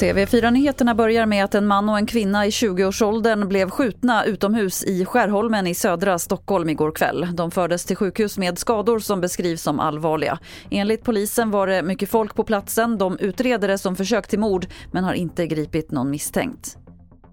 TV4-nyheterna 0.00 0.94
börjar 0.94 1.26
med 1.26 1.44
att 1.44 1.54
en 1.54 1.66
man 1.66 1.88
och 1.88 1.98
en 1.98 2.06
kvinna 2.06 2.46
i 2.46 2.50
20-årsåldern 2.50 3.48
blev 3.48 3.70
skjutna 3.70 4.24
utomhus 4.24 4.84
i 4.84 5.04
Skärholmen 5.04 5.66
i 5.66 5.74
södra 5.74 6.18
Stockholm 6.18 6.68
igår 6.68 6.92
kväll. 6.92 7.28
De 7.32 7.50
fördes 7.50 7.84
till 7.84 7.96
sjukhus 7.96 8.38
med 8.38 8.58
skador 8.58 8.98
som 8.98 9.20
beskrivs 9.20 9.62
som 9.62 9.80
allvarliga. 9.80 10.38
Enligt 10.70 11.04
polisen 11.04 11.50
var 11.50 11.66
det 11.66 11.82
mycket 11.82 12.10
folk 12.10 12.34
på 12.34 12.44
platsen. 12.44 12.98
De 12.98 13.18
utreder 13.18 13.68
det 13.68 13.78
som 13.78 13.96
försök 13.96 14.28
till 14.28 14.38
mord 14.38 14.66
men 14.92 15.04
har 15.04 15.14
inte 15.14 15.46
gripit 15.46 15.90
någon 15.90 16.10
misstänkt. 16.10 16.76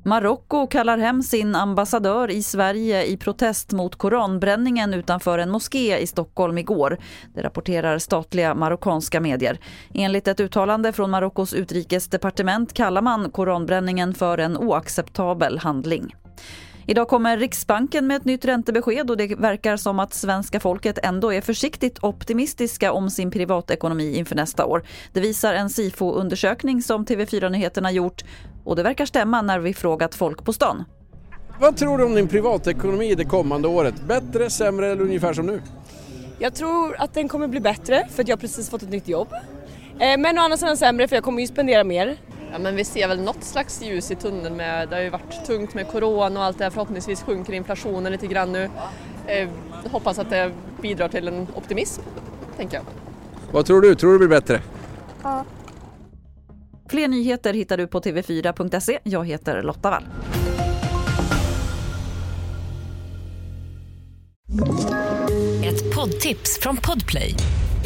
Marocko 0.08 0.68
kallar 0.68 0.98
hem 0.98 1.24
sin 1.24 1.56
ambassadör 1.56 2.32
i 2.32 2.44
Sverige 2.44 3.06
i 3.06 3.18
protest 3.18 3.72
mot 3.72 3.96
koranbränningen 3.96 4.94
utanför 4.94 5.40
en 5.40 5.50
moské 5.50 5.98
i 5.98 6.08
Stockholm 6.08 6.58
igår. 6.58 6.98
Det 7.34 7.42
rapporterar 7.42 7.98
statliga 8.00 8.56
marockanska 8.56 9.22
medier. 9.22 9.60
Enligt 9.94 10.28
ett 10.28 10.40
uttalande 10.40 10.94
från 10.94 11.10
Marockos 11.12 11.54
utrikesdepartement 11.54 12.74
kallar 12.74 13.02
man 13.02 13.32
koranbränningen 13.32 14.14
för 14.14 14.38
en 14.38 14.58
oacceptabel 14.58 15.58
handling. 15.60 16.16
Idag 16.90 17.08
kommer 17.08 17.38
Riksbanken 17.38 18.08
med 18.08 18.18
ett 18.18 18.26
nytt 18.26 18.46
räntebesked 18.46 19.10
och 19.10 19.18
det 19.18 19.36
verkar 19.36 19.78
som 19.78 20.00
att 20.00 20.14
svenska 20.14 20.60
folket 20.60 21.00
ändå 21.04 21.34
är 21.34 21.42
försiktigt 21.42 22.04
optimistiska 22.04 22.92
om 22.92 23.10
sin 23.10 23.32
privatekonomi 23.32 24.18
inför 24.18 24.36
nästa 24.36 24.66
år. 24.66 24.84
Det 25.14 25.20
visar 25.20 25.54
en 25.54 25.70
SIFO-undersökning 25.70 26.82
som 26.82 27.06
TV4 27.06 27.50
Nyheterna 27.50 27.92
gjort 27.92 28.24
och 28.64 28.76
det 28.76 28.84
verkar 28.84 29.06
stämma 29.06 29.42
när 29.42 29.60
vi 29.60 29.74
frågat 29.74 30.16
folk 30.16 30.46
på 30.46 30.54
stan. 30.54 30.84
Vad 31.60 31.78
tror 31.78 31.98
du 31.98 32.04
om 32.04 32.16
din 32.16 32.28
privatekonomi 32.28 33.16
det 33.16 33.26
kommande 33.26 33.68
året? 33.68 33.96
Bättre, 34.08 34.50
sämre 34.50 34.92
eller 34.92 35.02
ungefär 35.02 35.34
som 35.34 35.46
nu? 35.46 35.62
Jag 36.40 36.56
tror 36.56 36.96
att 37.00 37.14
den 37.14 37.28
kommer 37.28 37.48
bli 37.48 37.60
bättre 37.60 38.08
för 38.16 38.24
att 38.24 38.30
jag 38.30 38.40
precis 38.40 38.70
fått 38.70 38.84
ett 38.84 38.90
nytt 38.90 39.08
jobb. 39.08 39.28
Eh, 40.00 40.18
men 40.18 40.38
å 40.38 40.42
andra 40.42 40.58
sidan 40.58 40.78
sämre 40.78 41.08
för 41.08 41.16
jag 41.16 41.24
kommer 41.24 41.42
ju 41.42 41.48
spendera 41.48 41.84
mer. 41.84 42.18
Ja, 42.52 42.60
men 42.60 42.76
vi 42.76 42.84
ser 42.84 43.08
väl 43.08 43.22
något 43.22 43.44
slags 43.44 43.82
ljus 43.82 44.12
i 44.12 44.16
tunneln 44.16 44.56
med, 44.56 44.90
det 44.90 44.96
har 44.96 45.04
ju 45.04 45.10
varit 45.10 45.46
tungt 45.46 45.74
med 45.74 45.88
corona 45.88 46.40
och 46.40 46.46
allt 46.46 46.58
det 46.58 46.64
här. 46.64 46.72
Förhoppningsvis 46.72 47.22
sjunker 47.24 47.54
inflationen 47.54 48.12
lite 48.12 48.28
grann 48.28 48.52
nu. 48.52 48.70
Eh, 49.28 49.50
hoppas 49.92 50.20
att 50.20 50.30
det 50.30 50.52
bidrar 50.82 51.08
till 51.08 51.28
en 51.28 51.48
optimism, 51.56 52.02
tänker 52.58 52.78
jag. 52.78 52.84
Vad 53.52 53.66
tror 53.66 53.82
du? 53.82 53.96
Tror 53.96 54.12
du 54.12 54.16
det 54.16 54.28
blir 54.28 54.40
bättre? 54.40 54.62
Ja. 55.24 55.46
Fler 56.90 57.08
nyheter 57.08 57.54
hittar 57.54 57.78
du 57.78 57.88
på 57.88 58.00
tv4.se. 58.00 59.00
Jag 59.04 59.28
heter 59.28 59.64
Lotta 59.64 59.90
Wall. 59.90 60.04
Ett 65.64 65.96
poddtips 65.96 66.60
från 66.62 66.78
Podplay. 66.78 67.36